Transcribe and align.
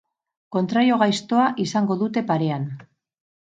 Kontrario 0.55 0.97
gaiztoa 1.01 1.43
izango 1.65 1.99
dute 2.01 2.25
parean. 2.33 2.67